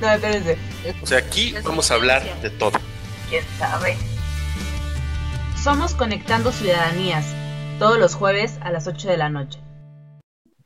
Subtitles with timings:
[0.00, 0.56] No, espérense.
[1.02, 2.78] O sea, aquí vamos a hablar de todo.
[3.28, 3.96] ¿Quién sabe?
[5.62, 7.26] Somos Conectando Ciudadanías,
[7.78, 9.58] todos los jueves a las 8 de la noche.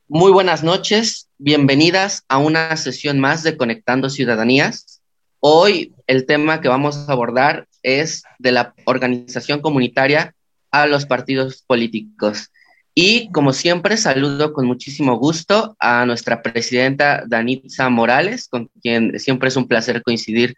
[0.06, 5.02] Muy buenas noches, bienvenidas a una sesión más de Conectando Ciudadanías.
[5.40, 10.32] Hoy el tema que vamos a abordar es de la organización comunitaria
[10.70, 12.52] a los partidos políticos.
[12.94, 19.48] Y como siempre, saludo con muchísimo gusto a nuestra presidenta Danitza Morales, con quien siempre
[19.48, 20.54] es un placer coincidir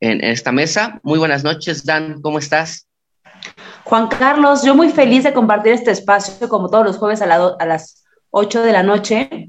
[0.00, 0.98] en, esta mesa.
[1.04, 2.88] Muy buenas noches, Dan, ¿cómo estás?
[3.84, 7.66] Juan Carlos, yo muy feliz de compartir este espacio como todos los jueves a, a
[7.66, 9.48] las 8 de la noche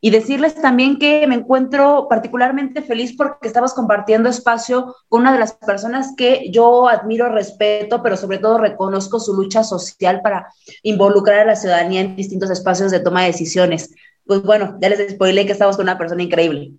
[0.00, 5.40] y decirles también que me encuentro particularmente feliz porque estamos compartiendo espacio con una de
[5.40, 11.40] las personas que yo admiro, respeto, pero sobre todo reconozco su lucha social para involucrar
[11.40, 13.90] a la ciudadanía en distintos espacios de toma de decisiones.
[14.24, 16.72] Pues bueno, ya les spoilé que estamos con una persona increíble.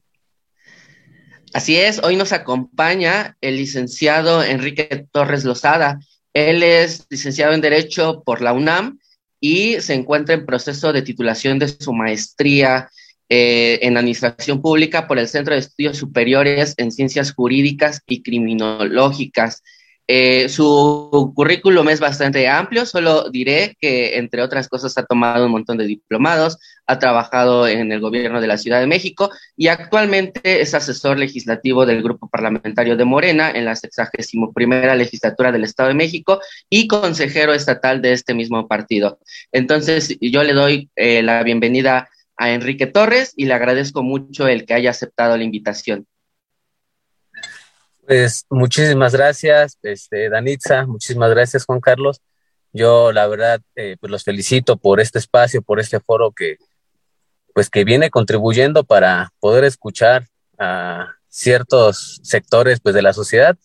[1.54, 6.00] Así es, hoy nos acompaña el licenciado Enrique Torres Lozada.
[6.33, 9.00] Él es licenciado en Derecho por la UNAM
[9.42, 12.89] y se encuentra en proceso de titulación de su maestría
[13.30, 19.61] eh, en Administración Pública por el Centro de Estudios Superiores en Ciencias Jurídicas y Criminológicas.
[20.11, 25.52] Eh, su currículum es bastante amplio, solo diré que, entre otras cosas, ha tomado un
[25.52, 30.61] montón de diplomados, ha trabajado en el gobierno de la Ciudad de México y actualmente
[30.61, 35.89] es asesor legislativo del Grupo Parlamentario de Morena en la 61 primera legislatura del Estado
[35.89, 39.19] de México y consejero estatal de este mismo partido.
[39.52, 42.09] Entonces, yo le doy eh, la bienvenida
[42.39, 46.08] a Enrique Torres y le agradezco mucho el que haya aceptado la invitación.
[48.08, 52.22] Pues muchísimas gracias, este, Danitza, muchísimas gracias, Juan Carlos.
[52.72, 56.58] Yo, la verdad, eh, pues los felicito por este espacio, por este foro que,
[57.54, 63.58] pues que viene contribuyendo para poder escuchar a ciertos sectores, pues de la sociedad.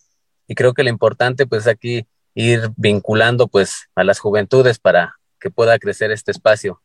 [0.49, 5.51] Y creo que lo importante, pues aquí ir vinculando, pues a las juventudes para que
[5.51, 6.83] pueda crecer este espacio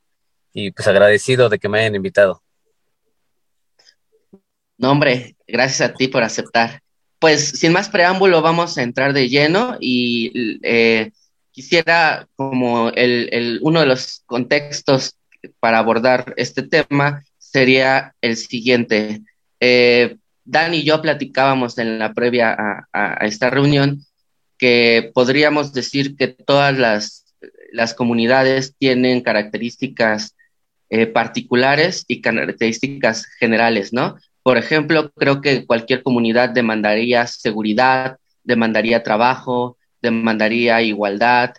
[0.53, 2.41] y pues agradecido de que me hayan invitado.
[4.77, 6.81] No, hombre, gracias a ti por aceptar.
[7.19, 11.11] Pues sin más preámbulo, vamos a entrar de lleno y eh,
[11.51, 15.15] quisiera como el, uno de los contextos
[15.59, 19.21] para abordar este tema sería el siguiente.
[19.59, 24.03] Eh, Dan y yo platicábamos en la previa a esta reunión
[24.57, 27.19] que podríamos decir que todas las
[27.71, 30.35] las comunidades tienen características
[30.89, 34.17] eh, particulares y características generales, ¿no?
[34.43, 41.53] Por ejemplo, creo que cualquier comunidad demandaría seguridad, demandaría trabajo, demandaría igualdad,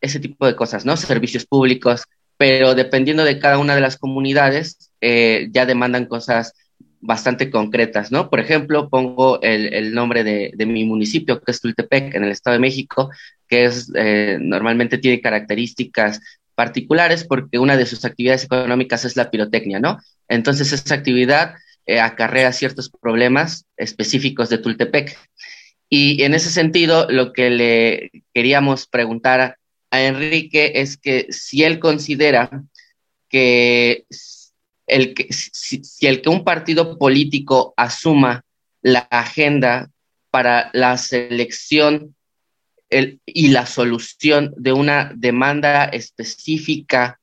[0.00, 0.96] ese tipo de cosas, ¿no?
[0.96, 2.04] Servicios públicos,
[2.36, 6.52] pero dependiendo de cada una de las comunidades, eh, ya demandan cosas
[7.00, 8.30] bastante concretas, ¿no?
[8.30, 12.60] Por ejemplo, pongo el, nombre de, mi municipio, que es Tultepec, en el Estado de
[12.60, 13.10] México,
[13.48, 16.20] que es, eh, normalmente tiene características
[16.56, 19.98] particulares porque una de sus actividades económicas es la pirotecnia, ¿no?
[20.28, 21.54] Entonces, esa actividad
[21.86, 25.16] eh, acarrea ciertos problemas específicos de Tultepec.
[25.88, 29.58] Y en ese sentido, lo que le queríamos preguntar
[29.92, 32.64] a Enrique es que si él considera
[33.28, 34.04] que
[34.88, 38.44] el que, si, el que un partido político asuma
[38.82, 39.90] la agenda
[40.30, 42.15] para la selección
[42.90, 47.18] y la solución de una demanda específica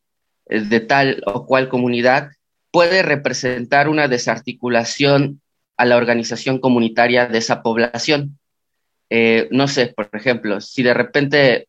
[0.47, 2.31] eh, de tal o cual comunidad
[2.71, 5.41] puede representar una desarticulación
[5.77, 8.39] a la organización comunitaria de esa población.
[9.09, 11.67] Eh, no sé, por ejemplo, si de repente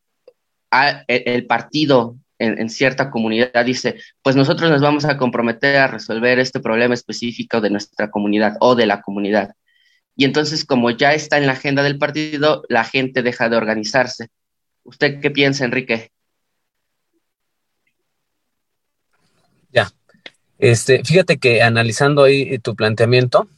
[1.07, 6.59] el partido en, cierta comunidad dice, pues nosotros nos vamos a comprometer a resolver este
[6.59, 9.53] problema específico de nuestra comunidad o de la comunidad.
[10.15, 14.29] Y entonces, como ya está en la agenda del partido, la gente deja de organizarse.
[14.83, 16.11] ¿Usted qué piensa, Enrique?
[19.71, 19.91] Ya.
[20.57, 23.49] Este, fíjate que analizando ahí tu planteamiento,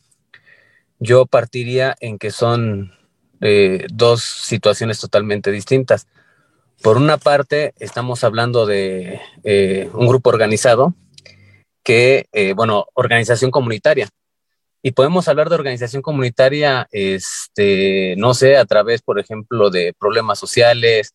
[0.99, 2.91] yo partiría en que son
[3.41, 6.07] eh, dos situaciones totalmente distintas.
[6.81, 10.95] Por una parte, estamos hablando de eh, un grupo organizado
[11.83, 14.09] que, eh, bueno, organización comunitaria,
[14.81, 20.39] Y podemos hablar de organización comunitaria, este, no sé, a través, por ejemplo, de problemas
[20.39, 21.13] sociales,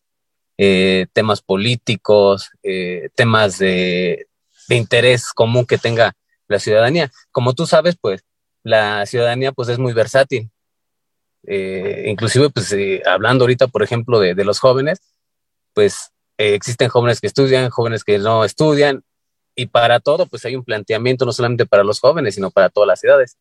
[0.57, 4.27] eh, temas políticos, eh, temas de,
[4.69, 6.13] interés común que tenga
[6.47, 7.11] la ciudadanía.
[7.31, 8.23] Como tú sabes, pues
[8.63, 10.49] la ciudadanía pues es muy versátil.
[11.45, 14.99] Eh, inclusive, pues eh, hablando ahorita, por ejemplo, de, de los jóvenes,
[15.73, 19.03] pues existen jóvenes que estudian, jóvenes que no estudian,
[19.55, 22.87] y para todo, pues hay un planteamiento no solamente para los jóvenes, sino para todas
[22.87, 23.37] las edades.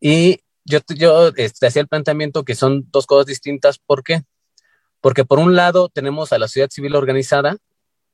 [0.00, 3.78] Y yo, yo este, hacía el planteamiento que son dos cosas distintas.
[3.78, 4.22] ¿Por qué?
[5.00, 7.56] Porque por un lado tenemos a la sociedad civil organizada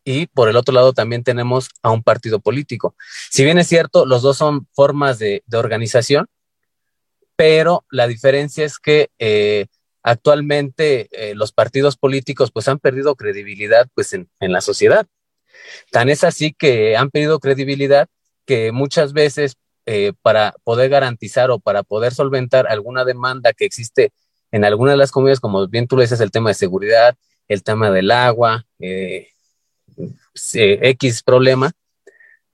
[0.04, 2.94] y por el otro lado también tenemos a un partido político.
[3.30, 6.28] Si bien es cierto, los dos son formas de, de organización,
[7.34, 9.66] pero la diferencia es que eh,
[10.02, 15.06] actualmente eh, los partidos políticos pues han perdido credibilidad pues en, en, la sociedad.
[15.90, 18.08] Tan es así que han perdido credibilidad
[18.46, 19.56] que muchas veces
[19.86, 24.12] eh, para poder garantizar o para poder solventar alguna demanda que existe
[24.52, 27.16] en alguna de las comunidades, como bien tú le dices, el tema de seguridad,
[27.48, 29.28] el tema del agua, eh,
[30.52, 31.72] X problema,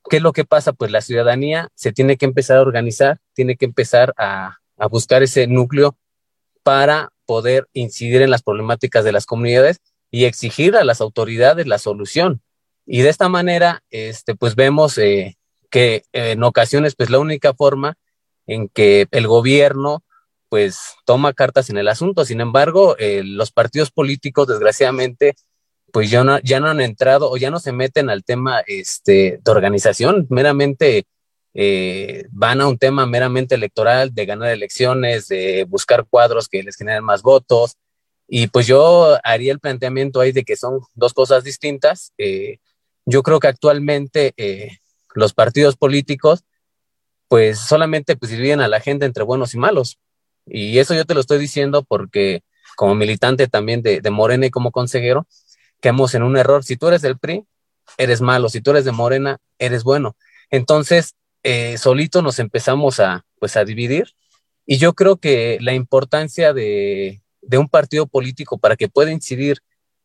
[0.09, 0.73] ¿qué es lo que pasa?
[0.73, 5.23] Pues la ciudadanía se tiene que empezar a organizar, tiene que empezar a, a buscar
[5.23, 5.97] ese núcleo
[6.63, 9.81] para poder incidir en las problemáticas de las comunidades
[10.11, 12.43] y exigir a las autoridades la solución.
[12.85, 15.37] Y de esta manera, este, pues vemos eh,
[15.73, 17.97] que en ocasiones, pues la única forma
[18.47, 20.05] en que el gobierno,
[20.51, 22.27] pues toma cartas en el asunto.
[22.27, 25.35] Sin embargo, eh, los partidos políticos, desgraciadamente,
[25.93, 29.41] pues ya no, ya no han entrado o ya no se meten al tema este,
[29.43, 31.07] de organización, meramente
[31.55, 36.77] eh, van a un tema meramente electoral, de ganar elecciones, de buscar cuadros que les
[36.77, 37.77] generen más votos.
[38.29, 42.13] Y pues yo haría el planteamiento ahí de que son dos cosas distintas.
[42.19, 42.59] Eh,
[43.07, 44.79] yo creo que actualmente eh,
[45.15, 46.45] los partidos políticos
[47.33, 49.99] pues solamente pues dividen a la gente entre buenos y malos.
[50.45, 52.43] Y eso yo te lo estoy diciendo porque
[52.77, 55.27] como militante también de, de Morena y como consejero,
[55.81, 56.63] quedamos en un error.
[56.63, 57.47] Si tú eres del PRI,
[57.97, 58.51] eres malo.
[58.51, 60.15] Si tú eres de Morena, eres bueno.
[60.51, 64.13] Entonces, eh, solito nos empezamos a, pues, a dividir.
[64.67, 69.59] Y yo creo que la importancia de, de un partido político para que pueda incidir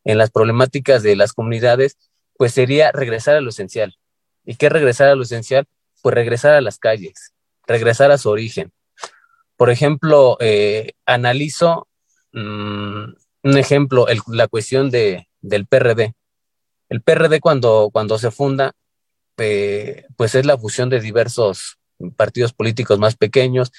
[0.04, 1.98] en las problemáticas de las comunidades,
[2.38, 3.98] pues sería regresar a lo esencial.
[4.48, 5.66] ¿Y qué regresar a lo esencial?
[6.00, 7.34] Pues regresar a las calles,
[7.66, 8.72] regresar a su origen.
[9.58, 11.86] Por ejemplo, eh, analizo
[12.32, 13.12] mmm,
[13.42, 16.14] un ejemplo, la cuestión de, del PRD.
[16.88, 18.72] El PRD cuando, cuando se funda,
[19.36, 21.78] eh, pues es la fusión de diversos
[22.16, 23.70] partidos políticos más pequeños,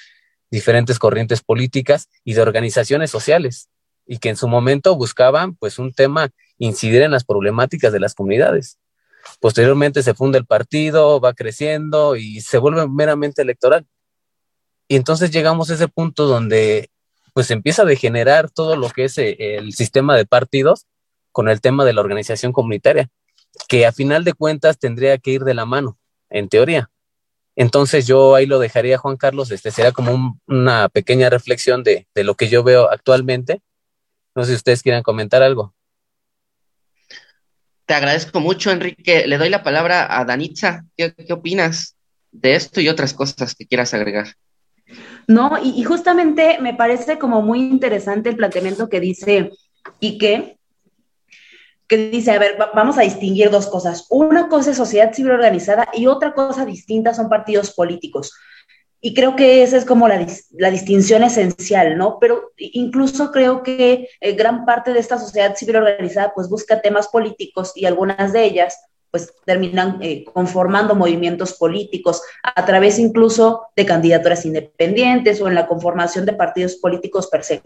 [0.51, 3.69] diferentes corrientes políticas y de organizaciones sociales,
[4.05, 6.29] y que en su momento buscaban pues un tema,
[6.59, 8.77] incidir en las problemáticas de las comunidades.
[9.39, 13.87] Posteriormente se funda el partido, va creciendo y se vuelve meramente electoral.
[14.87, 16.89] Y entonces llegamos a ese punto donde
[17.33, 20.87] pues empieza a degenerar todo lo que es eh, el sistema de partidos
[21.31, 23.09] con el tema de la organización comunitaria
[23.67, 25.97] que a final de cuentas tendría que ir de la mano,
[26.29, 26.89] en teoría.
[27.55, 32.07] Entonces yo ahí lo dejaría, Juan Carlos, este será como un, una pequeña reflexión de,
[32.15, 33.61] de, lo que yo veo actualmente.
[34.35, 35.73] No sé si ustedes quieran comentar algo.
[37.89, 39.25] Te agradezco mucho, Enrique.
[39.25, 40.85] Le doy la palabra a Danitza.
[40.95, 41.95] ¿Qué, opinas
[42.31, 44.27] de esto y otras cosas que quieras agregar?
[45.25, 49.49] No, y, y, justamente me parece como muy interesante el planteamiento que dice
[49.99, 50.59] Quique,
[51.87, 54.05] que dice, a ver, vamos a distinguir dos cosas.
[54.11, 58.31] Una cosa es sociedad civil organizada y otra cosa distinta son partidos políticos.
[59.01, 62.17] Y creo que esa es como la, la distinción esencial, ¿no?
[62.19, 67.07] Pero incluso creo que eh, gran parte de esta sociedad civil organizada pues busca temas
[67.07, 68.77] políticos y algunas de ellas
[69.11, 75.67] pues terminan eh, conformando movimientos políticos a través incluso de candidaturas independientes o en la
[75.67, 77.61] conformación de partidos políticos per se.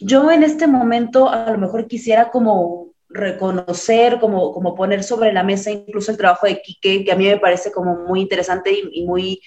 [0.00, 5.42] Yo en este momento a lo mejor quisiera como reconocer, como, como poner sobre la
[5.42, 9.00] mesa incluso el trabajo de Quique, que a mí me parece como muy interesante y,
[9.00, 9.42] y muy,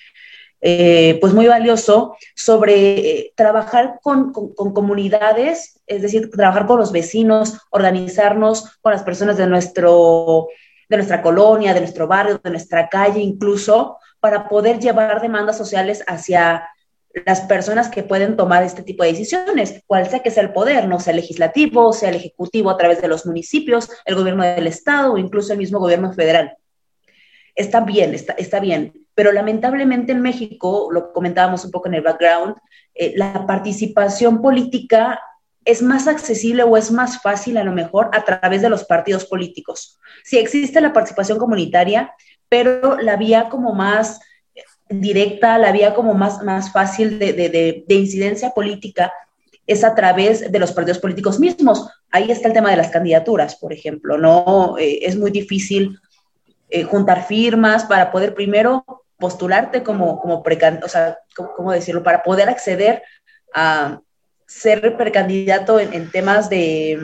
[0.62, 7.60] eh, pues muy valioso, sobre eh, trabajar con, comunidades, es decir, trabajar con los vecinos,
[7.70, 10.48] organizarnos con las personas de, nuestro,
[10.90, 16.04] de nuestra colonia, de nuestro barrio, de nuestra calle incluso, para poder llevar demandas sociales
[16.08, 16.68] hacia
[17.26, 20.88] las personas que pueden tomar este tipo de decisiones, cual sea que sea el poder,
[20.88, 24.68] no sea el legislativo, sea el ejecutivo a través de los municipios, el gobierno del
[24.68, 26.58] estado o incluso el mismo gobierno federal.
[27.56, 32.02] Está bien, está, está bien, pero lamentablemente en México, lo comentábamos un poco en el
[32.02, 32.56] background,
[32.94, 35.20] eh, la participación política
[35.64, 39.26] es más accesible o es más fácil a lo mejor a través de los partidos
[39.26, 39.98] políticos.
[40.24, 42.14] Sí existe la participación comunitaria,
[42.50, 44.20] pero la vía como más
[44.90, 49.12] directa, la vía como más, más fácil de, de, de, incidencia política
[49.66, 51.90] es a través de los partidos políticos mismos.
[52.12, 54.78] Ahí está el tema de las candidaturas, por ejemplo, ¿no?
[54.78, 55.98] Eh, es muy difícil
[56.70, 58.86] eh, juntar firmas para poder primero
[59.18, 61.20] postularte como, como o sea,
[61.56, 62.04] ¿cómo decirlo?
[62.04, 63.04] Para poder acceder
[63.54, 64.02] a
[64.48, 67.00] ser precandidato en, en temas de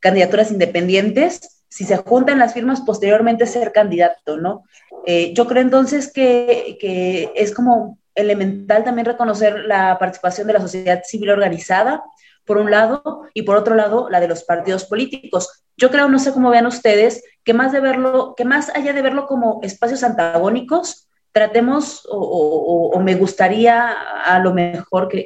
[0.00, 4.64] candidaturas independientes, si se juntan las firmas, posteriormente ser candidato, ¿no?
[5.06, 10.60] Eh, yo creo entonces que, que, es como elemental también reconocer la participación de la
[10.60, 12.02] sociedad civil organizada,
[12.44, 15.64] por un lado, y por otro lado, la de los partidos políticos.
[15.76, 19.00] Yo creo, no sé cómo vean ustedes, que más, de verlo, que más allá de
[19.00, 25.24] verlo como espacios antagónicos, tratemos, o, me gustaría a lo mejor que,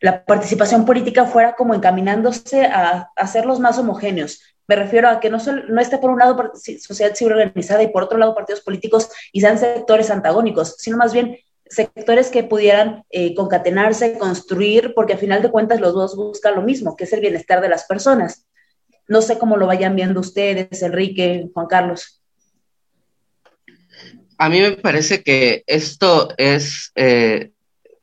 [0.00, 4.42] la participación política fuera como encaminándose a, hacerlos más homogéneos.
[4.68, 5.38] Me refiero a que no,
[5.70, 9.40] no esté por un lado sociedad civil organizada y por otro lado partidos políticos y
[9.40, 15.40] sean sectores antagónicos, sino más bien sectores que pudieran eh, concatenarse, construir, porque a final
[15.40, 18.46] de cuentas los dos buscan lo mismo, que es el bienestar de las personas.
[19.08, 22.20] No sé cómo lo vayan viendo ustedes, Enrique, Juan Carlos.
[24.38, 27.52] A mí me parece que esto es eh,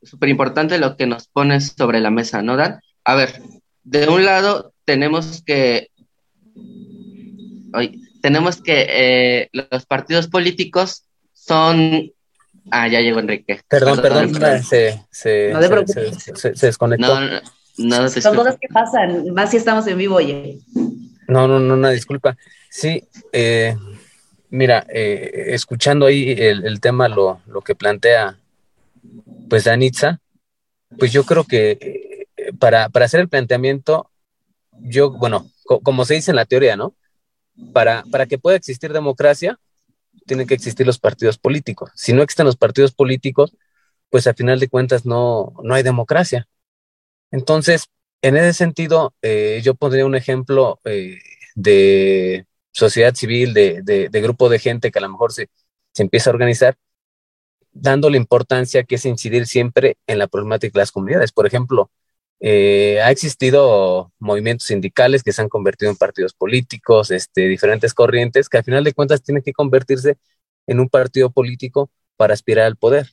[0.02, 2.80] súper importante lo que nos pones sobre la mesa, ¿no, Dan?
[3.04, 3.42] A ver,
[3.84, 5.88] de un lado tenemos que
[7.74, 12.12] hoy tenemos que eh, los partidos políticos son
[12.70, 14.62] ah ya llegó Enrique perdón perdón, perdón.
[14.62, 17.40] Se, se, no se, se, se, desconectó no, no,
[17.76, 20.58] son cosas que pasan más si estamos en vivo oye
[21.28, 22.36] no no no una disculpa
[22.70, 23.76] sí eh,
[24.50, 28.38] mira eh, escuchando ahí el, el, tema lo, lo que plantea
[29.48, 30.20] pues Danitza
[30.98, 34.10] pues yo creo que eh, para, para hacer el planteamiento
[34.80, 36.94] yo bueno co como se dice en la teoría no
[37.72, 39.58] para, para que pueda existir democracia,
[40.26, 41.90] tienen que existir los partidos políticos.
[41.94, 43.56] Si no existen los partidos políticos,
[44.10, 46.46] pues a final de cuentas no, no hay democracia.
[47.32, 47.86] Entonces,
[48.22, 51.18] en ese sentido, eh, yo pondría un ejemplo eh,
[51.54, 55.48] de sociedad civil, de, de, de, grupo de gente que a lo mejor se,
[55.98, 56.76] empieza a organizar,
[57.72, 61.32] dándole importancia que es incidir siempre en la problemática de las comunidades.
[61.32, 61.90] Por ejemplo,
[62.40, 68.48] eh, ha existido movimientos sindicales que se han convertido en partidos políticos, este, diferentes corrientes
[68.48, 70.18] que al final de cuentas tienen que convertirse
[70.66, 73.08] en un partido político para aspirar al poder.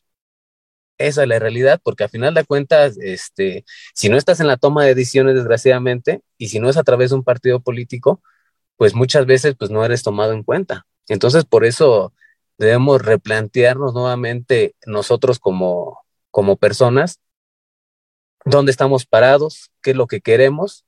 [1.00, 3.66] Esa es la realidad, porque al final de cuentas, este,
[3.96, 7.12] si no estás en la toma de decisiones, desgraciadamente, y si no es a través
[7.12, 8.22] de un partido político,
[8.78, 10.88] pues muchas veces pues no eres tomado en cuenta.
[11.10, 12.14] Entonces, por eso
[12.58, 16.00] debemos replantearnos nuevamente nosotros como,
[16.32, 17.20] como personas
[18.46, 20.86] dónde estamos parados, qué es lo que queremos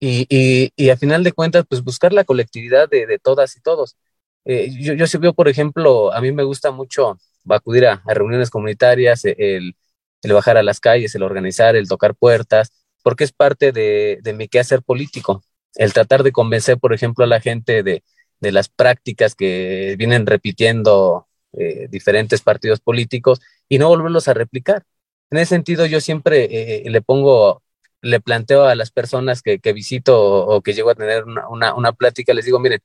[0.00, 3.60] y, y, y a final de cuentas, pues buscar la colectividad de, de todas y
[3.62, 3.96] todos.
[4.44, 7.18] Eh, yo, yo sí veo, por ejemplo, a mí me gusta mucho
[7.48, 9.76] acudir a, a reuniones comunitarias, el,
[10.22, 12.72] el, bajar a las calles, el organizar, el tocar puertas,
[13.02, 15.42] porque es parte de, de mi quehacer político.
[15.74, 18.02] El tratar de convencer, por ejemplo, a la gente de,
[18.40, 24.84] de las prácticas que vienen repitiendo eh, diferentes partidos políticos y no volverlos a replicar.
[25.30, 27.62] En ese sentido, yo siempre eh, le pongo,
[28.02, 31.48] le planteo a las personas que, que visito o, o, que llego a tener una,
[31.48, 32.80] una, una, plática, les digo, miren,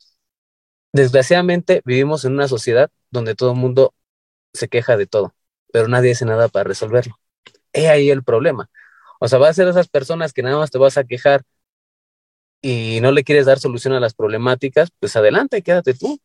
[0.94, 3.94] desgraciadamente vivimos en una sociedad donde todo el mundo
[4.54, 5.36] se queja de todo,
[5.72, 7.20] pero nadie hace nada para resolverlo.
[7.74, 8.70] He ahí el problema.
[9.20, 11.44] O sea, va a ser esas personas que nada más te vas a quejar
[12.62, 16.20] y no le quieres dar solución a las problemáticas, pues adelante, quédate tú.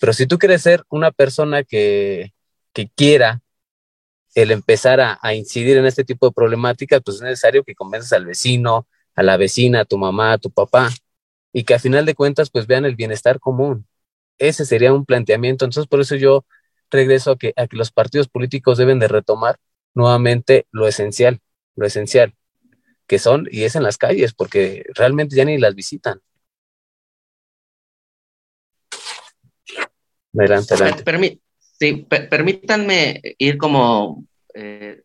[0.00, 2.32] Pero si tú quieres ser una persona que,
[2.72, 3.42] que quiera
[4.34, 8.12] el empezar a, a, incidir en este tipo de problemáticas, pues es necesario que convences
[8.12, 10.90] al vecino, a la vecina, a tu mamá, a tu papá,
[11.52, 13.86] y que a final de cuentas pues vean el bienestar común.
[14.38, 15.64] Ese sería un planteamiento.
[15.64, 16.44] Entonces, por eso yo
[16.92, 19.56] regreso a que, a que los partidos políticos deben de retomar
[19.94, 21.40] nuevamente lo esencial,
[21.74, 22.34] lo esencial,
[23.06, 26.20] que son, y es en las calles, porque realmente ya ni las visitan.
[30.34, 31.02] Adelante, adelante.
[31.02, 31.42] Permí
[31.82, 35.02] Sí, per permítanme ir como eh,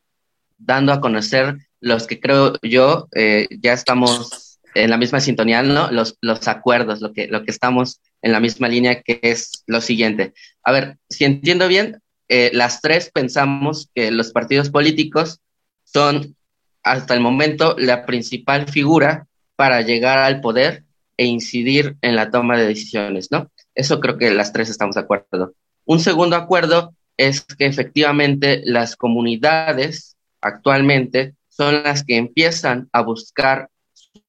[0.60, 4.47] dando a conocer los que creo yo eh, ya estamos
[4.84, 5.90] en la misma sintonía, ¿no?
[5.92, 10.34] Los, acuerdos, lo que, lo que estamos en la misma línea, que es lo siguiente.
[10.64, 15.40] A ver, si entiendo bien, eh, las tres pensamos que los partidos políticos
[15.84, 16.36] son
[16.84, 20.84] hasta el momento la principal figura para llegar al poder
[21.18, 23.52] e incidir en la toma de decisiones, ¿no?
[23.76, 25.54] Eso creo que las tres estamos de acuerdo.
[25.86, 33.70] Un segundo acuerdo es que efectivamente las comunidades actualmente son las que empiezan a buscar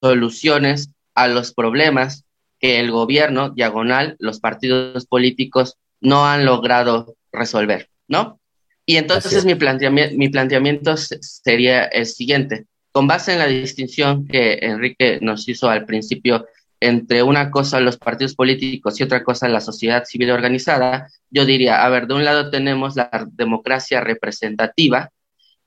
[0.01, 2.25] soluciones a los problemas
[2.59, 7.89] que el gobierno diagonal, los partidos políticos no han logrado resolver.
[8.07, 8.39] ¿no?
[8.85, 12.65] Y entonces mi planteamiento, mi planteamiento sería el siguiente.
[12.91, 16.47] Con base en la distinción que Enrique nos hizo al principio
[16.81, 21.85] entre una cosa los partidos políticos y otra cosa la sociedad civil organizada, yo diría,
[21.85, 25.11] a ver, de un lado tenemos la democracia representativa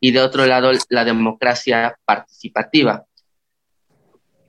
[0.00, 3.04] y de otro lado la democracia participativa.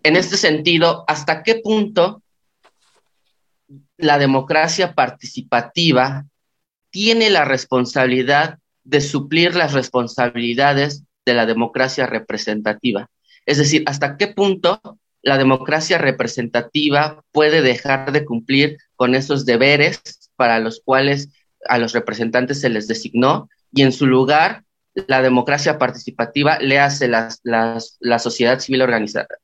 [0.04, 2.22] En este sentido, ¿hasta qué punto
[3.98, 6.26] la democracia participativa
[6.90, 13.10] tiene la responsabilidad de suplir las responsabilidades de la democracia representativa?
[13.46, 14.82] Es decir, ¿hasta qué punto
[15.22, 20.02] la democracia representativa puede dejar de cumplir con esos deberes
[20.36, 21.30] para los cuales
[21.70, 27.08] a los representantes se les designó y en su lugar la democracia participativa le hace
[27.08, 28.84] las, la sociedad civil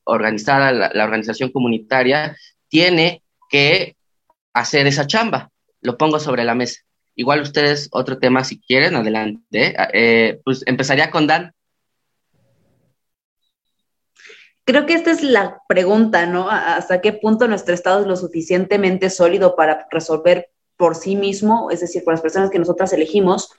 [0.04, 2.36] organizada, la, organización comunitaria,
[2.68, 3.96] tiene que
[4.52, 5.50] hacer esa chamba.
[5.80, 6.80] Lo pongo sobre la mesa.
[7.16, 9.74] Igual ustedes, otro tema si quieren, adelante.
[9.92, 11.52] Eh, pues empezaría con Dan.
[14.64, 16.48] Creo que esta es la pregunta, ¿no?
[16.48, 21.80] ¿Hasta qué punto nuestro Estado es lo suficientemente sólido para resolver por sí mismo, es
[21.80, 23.50] decir, por las personas que nosotras elegimos,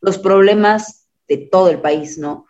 [0.00, 2.46] los problemas de todo el país, ¿no?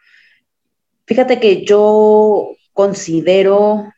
[1.07, 3.93] Fíjate que yo considero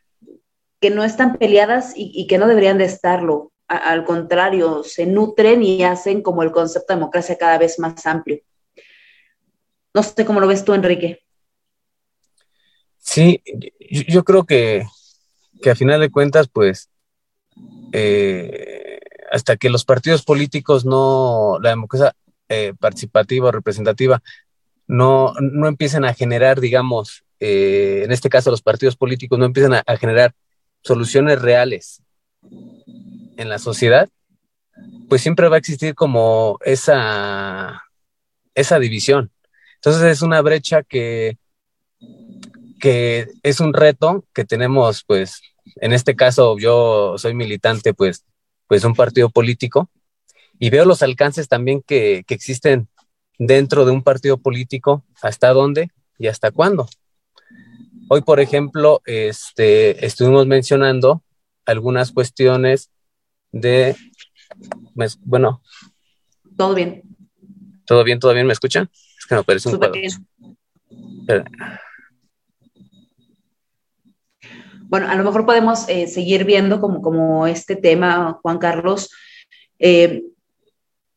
[0.79, 3.51] que no están peleadas y, que no deberían de estarlo.
[3.67, 8.39] al contrario, se nutren y hacen como el concepto de democracia cada vez más amplio.
[9.93, 11.23] No sé cómo lo ves tú, Enrique.
[12.97, 13.41] Sí,
[14.07, 14.85] yo, creo que,
[15.61, 16.89] que, a final de cuentas, pues,
[17.91, 18.99] eh,
[19.31, 22.15] hasta que los partidos políticos no, la democracia
[22.49, 24.21] eh, participativa o representativa,
[24.89, 29.75] no, no empiecen a generar, digamos, eh, en este caso los partidos políticos no empiezan
[29.75, 30.33] a, generar
[30.81, 32.01] soluciones reales
[33.37, 34.09] en la sociedad,
[35.07, 37.83] pues siempre va a existir como esa,
[38.55, 39.31] esa división.
[39.75, 41.37] Entonces es una brecha que,
[42.79, 45.39] que es un reto que tenemos, pues,
[45.75, 48.25] en este caso yo soy militante, pues,
[48.65, 49.91] pues un partido político
[50.57, 52.89] y veo los alcances también que, que existen
[53.39, 56.87] dentro de un partido político, hasta dónde y hasta cuándo.
[58.09, 61.23] Hoy, por ejemplo, este, estuvimos mencionando
[61.65, 62.91] algunas cuestiones
[63.51, 63.95] de,
[65.21, 65.61] bueno.
[66.57, 67.03] Todo bien.
[67.85, 68.19] ¿Todo bien?
[68.19, 68.45] ¿Todo bien?
[68.45, 68.89] ¿Me escuchan?
[69.17, 69.99] Es que me parece un cuadro.
[74.89, 79.11] Bueno, a lo mejor podemos eh, seguir viendo como, como este tema, Juan Carlos,
[79.77, 80.23] eh,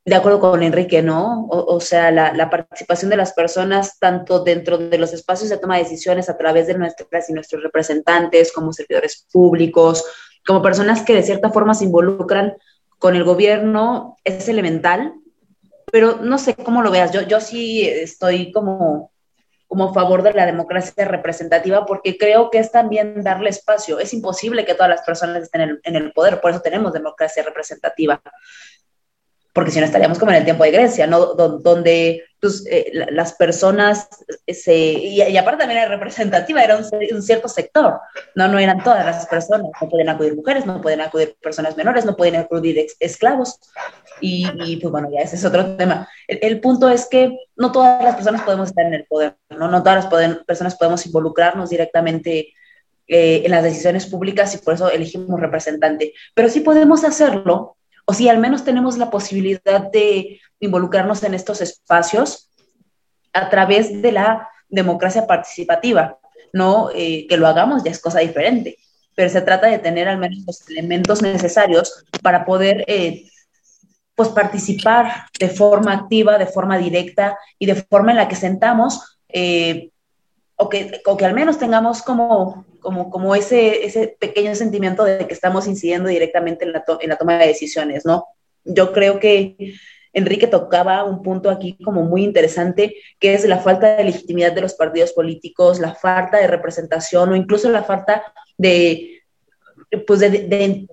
[0.04, 1.46] de acuerdo con Enrique, ¿no?
[1.48, 5.84] O, sea, la, participación de las personas tanto dentro de los espacios de toma de
[5.84, 10.04] decisiones a través de nuestras y nuestros representantes, como servidores públicos,
[10.44, 12.54] como personas que de cierta forma se involucran
[12.98, 15.14] con el gobierno, es elemental,
[15.92, 17.12] pero no sé cómo lo veas.
[17.12, 19.12] Yo, yo sí estoy como
[19.72, 23.98] como a favor de la democracia representativa porque creo que es también darle espacio.
[23.98, 28.20] Es imposible que todas las personas estén en el, poder, por eso tenemos democracia representativa
[29.52, 31.34] porque si no estaríamos como en el tiempo de Grecia, ¿no?
[31.34, 34.08] donde pues, eh, las personas
[34.48, 34.74] se...
[34.74, 38.00] Y, aparte también era representativa, era un, cierto sector,
[38.34, 38.48] ¿no?
[38.48, 42.16] No eran todas las personas, no pueden acudir mujeres, no pueden acudir personas menores, no
[42.16, 43.60] pueden acudir esclavos,
[44.20, 46.08] y, pues bueno, ya ese es otro tema.
[46.26, 49.68] El, punto es que no todas las personas podemos estar en el poder, ¿no?
[49.68, 52.54] No todas las personas podemos involucrarnos directamente
[53.06, 57.76] eh, en las decisiones públicas y por eso elegimos representante, pero sí podemos hacerlo
[58.12, 62.50] o si al menos tenemos la posibilidad de involucrarnos en estos espacios
[63.32, 66.18] a través de la democracia participativa,
[66.52, 68.76] no eh, que lo hagamos ya es cosa diferente,
[69.14, 73.30] pero se trata de tener al menos los elementos necesarios para poder eh,
[74.14, 79.20] pues participar de forma activa, de forma directa y de forma en la que sentamos
[79.30, 79.90] eh,
[80.62, 85.26] o, que, o que al menos tengamos como como, como ese, ese pequeño sentimiento de
[85.26, 88.26] que estamos incidiendo directamente en la, en la toma de decisiones, ¿no?
[88.64, 89.74] Yo creo que
[90.12, 94.60] Enrique tocaba un punto aquí como muy interesante, que es la falta de legitimidad de
[94.60, 98.22] los partidos políticos, la falta de representación o incluso la falta
[98.58, 99.22] de,
[100.06, 100.86] pues de, de,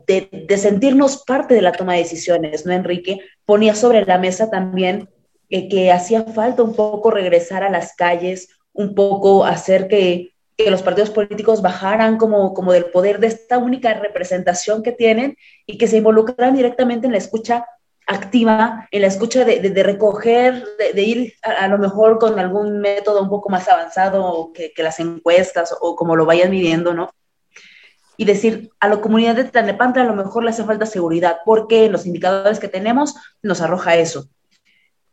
[0.47, 3.19] de, sentirnos parte de la toma de decisiones, ¿no, Enrique?
[3.45, 5.10] Ponía sobre la mesa también
[5.49, 10.34] eh, que hacía falta un poco regresar a las calles, un poco hacer que
[10.65, 15.38] que los partidos políticos bajaran como, como del poder de esta única representación que tienen
[15.65, 17.65] y que se involucran directamente en la escucha
[18.05, 23.21] activa, en la escucha de, de, recoger, de, ir a, lo mejor con algún método
[23.21, 27.13] un poco más avanzado que, que, las encuestas o como lo vayan midiendo, ¿no?
[28.17, 31.88] Y decir, a la comunidad de Tlalnepantla a lo mejor le hace falta seguridad, porque
[31.88, 34.27] los indicadores que tenemos nos arroja eso.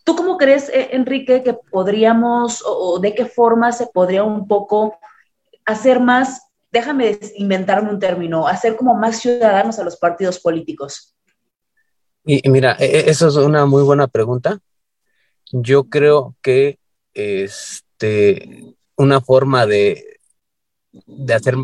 [0.07, 4.97] ¿Tú cómo crees, eh, Enrique, que podríamos o, de qué forma se podría un poco
[5.64, 11.16] hacer más, déjame inventarme un término, hacer como más ciudadanos a los partidos políticos?
[12.25, 14.61] Y, mira, e, e, eso es una muy buena pregunta.
[15.51, 16.79] Yo creo que
[17.12, 20.21] este, una forma de,
[20.92, 21.57] de hacer...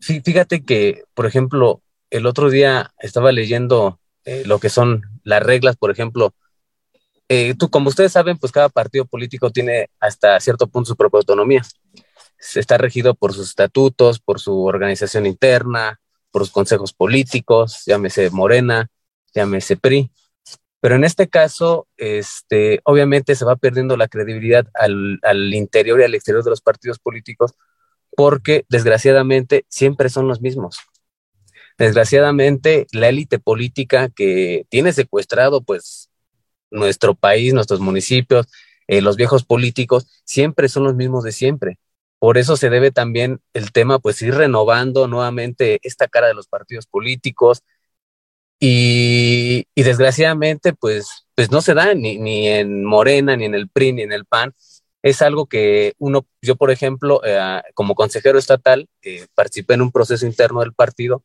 [0.00, 5.74] Fíjate que, por ejemplo, el otro día estaba leyendo eh, lo que son las reglas,
[5.76, 6.32] por ejemplo,
[7.34, 11.18] eh, tú, como ustedes saben, pues cada partido político tiene hasta cierto punto su propia
[11.18, 11.62] autonomía.
[12.54, 18.88] Está regido por sus estatutos, por su organización interna, por los consejos políticos, llámese Morena,
[19.34, 20.10] llámese PRI.
[20.80, 26.14] Pero en este caso, este, obviamente se va perdiendo la credibilidad al interior y al
[26.14, 27.54] exterior de los partidos políticos
[28.16, 30.78] porque desgraciadamente siempre son los mismos.
[31.78, 36.10] Desgraciadamente, la élite política que tiene secuestrado pues
[36.74, 38.46] nuestro país, nuestros municipios,
[38.86, 41.78] eh, los viejos políticos, siempre son los mismos de siempre.
[42.18, 46.48] Por eso se debe también el tema, pues ir renovando nuevamente esta cara de los
[46.48, 47.62] partidos políticos.
[48.60, 53.92] Y, desgraciadamente, pues, pues no se da ni, ni, en Morena, ni en el PRI,
[53.92, 54.54] ni en el PAN.
[55.02, 58.88] Es algo que uno, yo por ejemplo, eh, como consejero estatal,
[59.34, 61.22] participé en un proceso interno del partido,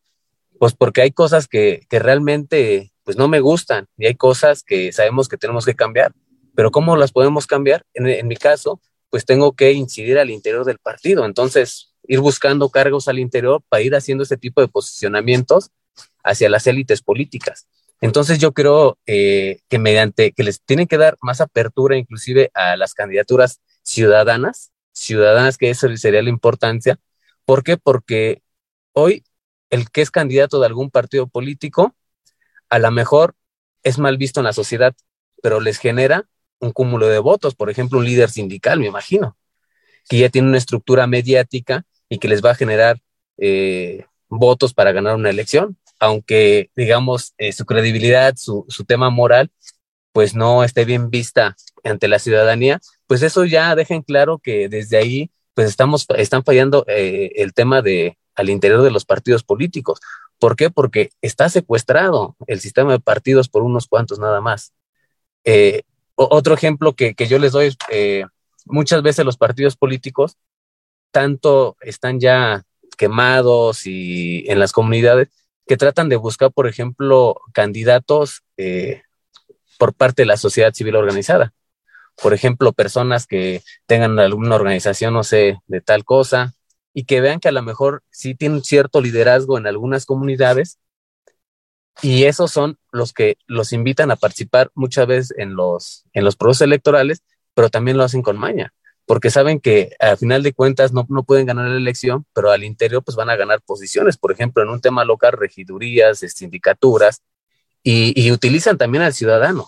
[0.59, 4.91] pues porque hay cosas que, que realmente pues no me gustan y hay cosas que
[4.91, 6.13] sabemos que tenemos que cambiar,
[6.54, 7.84] pero ¿cómo las podemos cambiar?
[7.95, 13.08] En, mi caso, pues tengo que incidir al interior del partido, entonces ir buscando cargos
[13.08, 15.72] al interior para ir haciendo este tipo de posicionamientos
[16.24, 17.67] hacia las élites políticas.
[18.00, 22.78] Entonces yo creo eh, que mediante que les tienen que dar más apertura inclusive a
[22.78, 27.00] las candidaturas ciudadanas, ciudadanas que eso sería la importancia.
[27.43, 27.76] ¿Por qué?
[27.76, 28.43] Porque
[28.93, 29.24] hoy
[29.72, 31.95] el que es candidato de algún partido político
[32.69, 33.36] a lo mejor
[33.84, 34.95] es mal visto en la sociedad,
[35.41, 36.25] pero les genera
[36.60, 39.38] un cúmulo de votos, por ejemplo, un líder sindical, me imagino,
[40.10, 42.99] que ya tiene una estructura mediática y que les va a generar
[43.38, 49.51] eh, votos para ganar una elección, aunque, digamos, eh, su credibilidad, su, tema moral,
[50.12, 54.69] pues no esté bien vista ante la ciudadanía, pues eso ya deja en claro que
[54.69, 59.43] desde ahí, pues estamos, están fallando eh, el tema de al interior de los partidos
[59.43, 59.99] políticos,
[60.39, 60.69] ¿Por qué?
[60.69, 64.73] Porque está secuestrado el sistema de partidos por unos cuantos nada más.
[65.43, 65.84] Eh,
[66.15, 68.25] otro ejemplo que, yo les doy eh,
[68.65, 70.38] muchas veces los partidos políticos
[71.12, 72.63] tanto están ya
[72.97, 75.30] quemados y en las comunidades
[75.65, 79.04] que tratan de buscar, por ejemplo, candidatos eh,
[79.78, 81.54] por parte de la sociedad civil organizada.
[82.21, 86.54] Por ejemplo, personas que tengan alguna organización, no sé, de tal cosa,
[86.93, 90.80] y que vean que a lo mejor sí tienen cierto liderazgo en algunas comunidades
[92.02, 96.36] y esos son los que los invitan a participar muchas veces en los, en los
[96.36, 97.23] procesos electorales,
[97.54, 98.73] pero también lo hacen con maña,
[99.06, 102.63] porque saben que al final de cuentas no, no pueden ganar la elección, pero al
[102.63, 107.21] interior pues van a ganar posiciones, por ejemplo, en un tema local, regidurías, sindicaturas,
[107.84, 109.67] y, utilizan también al ciudadano.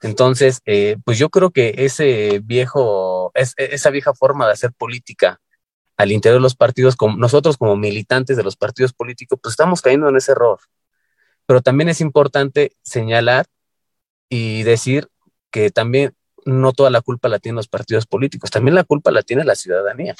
[0.00, 5.40] Entonces, eh, pues yo creo que ese viejo, es, esa vieja forma de hacer política
[5.96, 9.80] al interior de los partidos, como nosotros como militantes de los partidos políticos, pues estamos
[9.80, 10.60] cayendo en ese error.
[11.46, 13.46] Pero también es importante señalar
[14.28, 15.08] y decir
[15.50, 19.22] que también no toda la culpa la tienen los partidos políticos, también la culpa la
[19.22, 20.14] tiene la ciudadanía.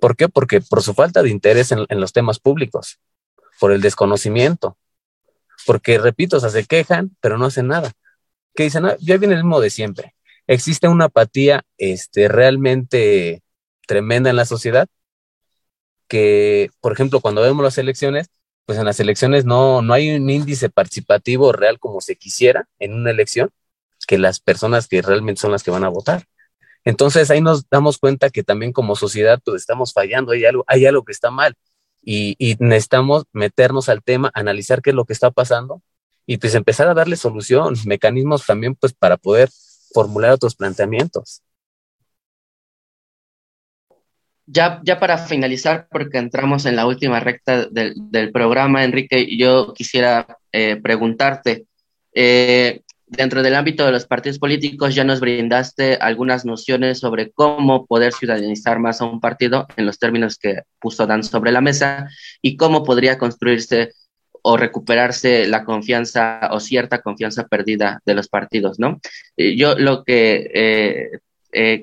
[0.00, 0.28] ¿Por qué?
[0.28, 3.00] Porque por su falta de interés en, los temas públicos,
[3.58, 4.76] por el desconocimiento,
[5.66, 7.92] porque, repito, se quejan, pero no hacen nada.
[8.54, 10.14] Que dicen, ah, ya viene el mismo de siempre.
[10.46, 13.43] Existe una apatía este, realmente
[13.86, 14.88] tremenda en la sociedad,
[16.08, 18.28] que, por ejemplo, cuando vemos las elecciones,
[18.66, 22.94] pues en las elecciones no, no hay un índice participativo real como se quisiera en
[22.94, 23.50] una elección,
[24.06, 26.24] que las personas que realmente son las que van a votar.
[26.84, 30.86] Entonces ahí nos damos cuenta que también como sociedad pues estamos fallando, hay algo, hay
[30.86, 31.54] algo que está mal
[32.02, 35.82] y, y necesitamos meternos al tema, analizar qué es lo que está pasando
[36.26, 39.50] y pues empezar a darle solución, mecanismos también pues para poder
[39.92, 41.42] formular otros planteamientos.
[44.46, 50.26] Ya, ya para finalizar, porque entramos en la última recta del, programa, Enrique, yo quisiera
[50.52, 51.64] eh, preguntarte,
[52.12, 57.86] eh, dentro del ámbito de los partidos políticos ya nos brindaste algunas nociones sobre cómo
[57.86, 62.08] poder ciudadanizar más a un partido en los términos que puso Dan sobre la mesa
[62.42, 63.92] y cómo podría construirse
[64.42, 69.00] o recuperarse la confianza o cierta confianza perdida de los partidos, ¿no?
[69.38, 71.10] Eh, yo lo que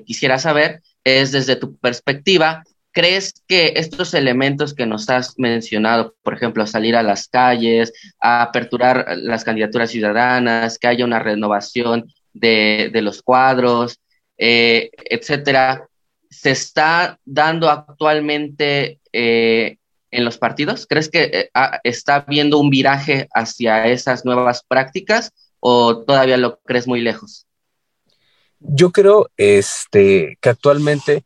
[0.04, 6.34] quisiera saber es desde tu perspectiva, ¿crees que estos elementos que nos has mencionado, por
[6.34, 12.90] ejemplo, salir a las calles, a aperturar las candidaturas ciudadanas, que haya una renovación de,
[13.02, 13.98] los cuadros,
[14.38, 15.86] eh, etcétera,
[16.30, 19.76] ¿se está dando actualmente eh,
[20.10, 20.86] en los partidos?
[20.86, 21.50] ¿Crees que eh,
[21.84, 27.46] está habiendo un viraje hacia esas nuevas prácticas o todavía lo crees muy lejos?
[28.64, 31.24] Yo creo este, que actualmente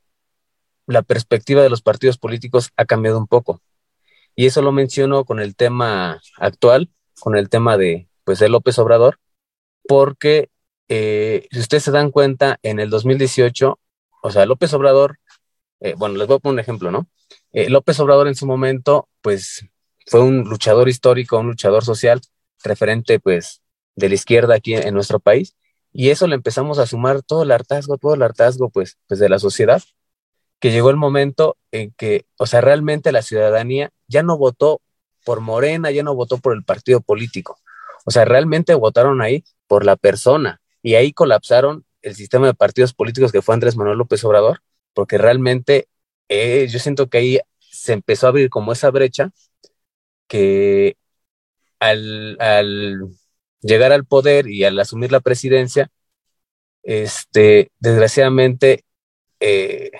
[0.87, 3.61] la perspectiva de los partidos políticos ha cambiado un poco.
[4.35, 8.79] Y eso lo menciono con el tema actual, con el tema de, pues, de López
[8.79, 9.18] Obrador,
[9.88, 10.51] porque
[10.88, 13.79] eh, si ustedes se dan cuenta, en el 2018,
[14.22, 15.18] o sea, López Obrador,
[15.81, 17.07] eh, bueno, les voy a poner un ejemplo, ¿no?
[17.53, 19.66] Eh, López Obrador en su momento, pues,
[20.07, 22.20] fue un luchador histórico, un luchador social,
[22.62, 23.62] referente, pues,
[23.96, 25.57] de la izquierda aquí en, nuestro país,
[25.96, 29.28] y eso le empezamos a sumar todo el hartazgo, todo el hartazgo, pues, pues, de
[29.28, 29.82] la sociedad,
[30.61, 34.80] que llegó el momento en que, o sea, realmente la ciudadanía ya no votó
[35.24, 37.59] por Morena, ya no votó por el partido político.
[38.04, 42.94] O sea, realmente votaron ahí por la persona, y ahí colapsaron el sistema de partidos
[42.94, 44.61] políticos que fue Andrés Manuel López Obrador,
[44.94, 45.88] porque realmente
[46.28, 49.32] eh, yo siento que ahí se empezó a abrir como esa brecha
[50.28, 50.96] que
[51.80, 52.37] al,
[53.61, 55.90] llegar al poder y al asumir la presidencia,
[56.83, 58.85] este, desgraciadamente,
[59.40, 59.90] eh,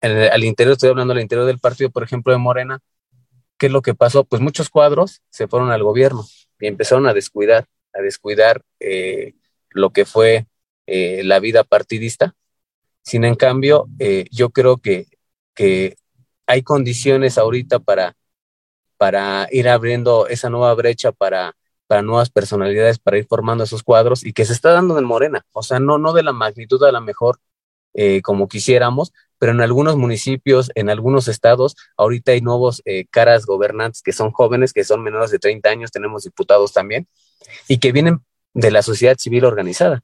[0.00, 2.80] al interior, estoy hablando al interior del partido, por ejemplo, de Morena,
[3.58, 4.24] ¿qué es lo que pasó?
[4.24, 6.24] Pues muchos cuadros se fueron al gobierno
[6.60, 9.34] y empezaron a descuidar, a descuidar eh,
[9.70, 10.46] lo que fue
[10.86, 12.34] eh, la vida partidista.
[13.02, 13.86] Sin en cambio,
[14.30, 15.08] yo creo que,
[15.54, 15.96] que
[16.46, 18.16] hay condiciones ahorita para,
[18.96, 21.54] para ir abriendo esa nueva brecha para,
[21.86, 25.44] para nuevas personalidades, para ir formando esos cuadros y que se está dando en Morena.
[25.52, 27.38] O sea, no, no de la magnitud a la mejor
[27.94, 34.02] eh, como quisiéramos, pero en algunos municipios, en algunos estados, ahorita hay nuevos caras gobernantes
[34.02, 37.06] que son jóvenes, que son menores de 30 años, tenemos diputados también,
[37.68, 38.20] y que vienen
[38.54, 40.02] de la sociedad civil organizada.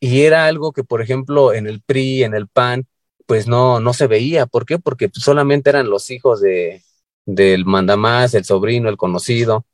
[0.00, 2.86] Y era algo que, por ejemplo, en el PRI, en el PAN,
[3.26, 4.46] pues no, no se veía.
[4.46, 4.78] ¿Por qué?
[4.78, 6.82] Porque solamente eran los hijos de,
[7.24, 9.64] del mandamás, el sobrino, el conocido.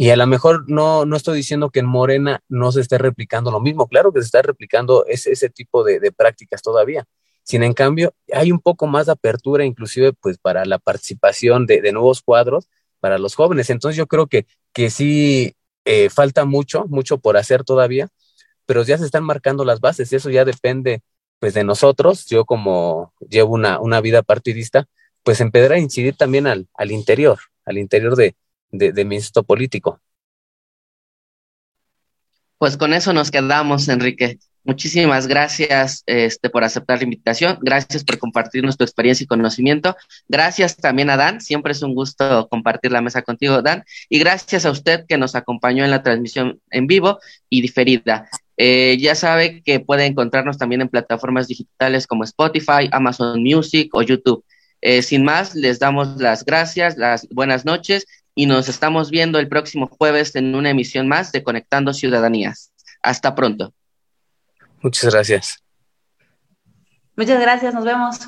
[0.00, 3.50] Y a lo mejor no, no estoy diciendo que en Morena no se esté replicando
[3.50, 3.86] lo mismo.
[3.86, 7.04] Claro que se está replicando ese, ese tipo de, de prácticas todavía.
[7.42, 11.82] Sin en cambio, hay un poco más de apertura, inclusive, pues para la participación de,
[11.82, 12.66] de nuevos cuadros
[12.98, 13.68] para los jóvenes.
[13.68, 18.08] Entonces yo creo que, que sí eh, falta mucho, mucho por hacer todavía,
[18.64, 21.02] pero ya se están marcando las bases eso ya depende
[21.40, 22.24] pues de nosotros.
[22.24, 24.86] Yo como llevo una, una vida partidista,
[25.24, 28.34] pues empezar a incidir también al, al interior, al interior de,
[28.70, 30.00] de, mi instituto político.
[32.58, 34.38] Pues con eso nos quedamos, Enrique.
[34.62, 37.58] Muchísimas gracias este, por aceptar la invitación.
[37.62, 39.96] Gracias por compartir nuestra experiencia y conocimiento.
[40.28, 41.40] Gracias también a Dan.
[41.40, 43.84] Siempre es un gusto compartir la mesa contigo, Dan.
[44.10, 48.28] Y gracias a usted que nos acompañó en la transmisión en vivo y diferida.
[48.58, 54.02] Eh, ya sabe que puede encontrarnos también en plataformas digitales como Spotify, Amazon Music o
[54.02, 54.44] YouTube.
[54.82, 59.48] Eh, sin más, les damos las gracias, las buenas noches y nos estamos viendo el
[59.48, 62.72] próximo jueves en una emisión más de Conectando Ciudadanías.
[63.02, 63.72] Hasta pronto.
[64.82, 65.62] Muchas gracias.
[67.16, 68.18] Muchas gracias, nos vemos.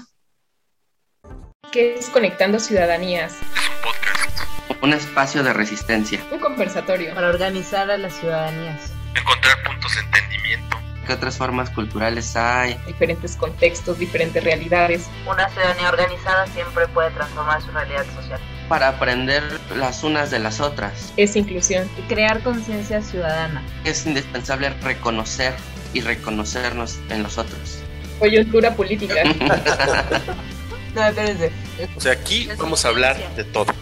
[1.70, 3.32] ¿Qué es Conectando Ciudadanías?
[3.32, 4.82] Es un podcast.
[4.82, 6.20] Un espacio de resistencia.
[6.30, 7.14] Un conversatorio.
[7.14, 8.92] Para organizar a las ciudadanías.
[9.14, 10.76] Encontrar puntos de entendimiento.
[11.06, 12.76] ¿Qué otras formas culturales hay?
[12.86, 15.08] Diferentes contextos, diferentes realidades.
[15.26, 18.40] Una ciudadanía organizada siempre puede transformar su realidad social.
[18.68, 19.42] Para aprender
[19.76, 21.12] las unas de las otras.
[21.16, 21.88] Es inclusión.
[21.98, 23.62] Y crear conciencia ciudadana.
[23.84, 25.54] Es indispensable reconocer
[25.92, 27.80] y reconocernos en los otros.
[28.18, 29.14] Coyuntura política.
[30.94, 31.50] No, espérense.
[31.96, 33.72] O sea, aquí vamos a hablar de todo.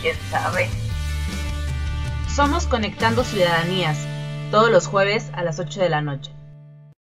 [0.00, 0.68] ¿Quién sabe?
[2.34, 3.98] Somos Conectando Ciudadanías,
[4.50, 6.30] todos los jueves a las 8 de la noche.